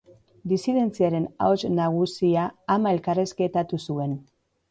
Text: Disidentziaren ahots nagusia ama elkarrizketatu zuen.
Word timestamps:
Disidentziaren 0.51 1.27
ahots 1.47 1.67
nagusia 1.81 2.47
ama 2.77 2.95
elkarrizketatu 2.97 3.83
zuen. 3.89 4.19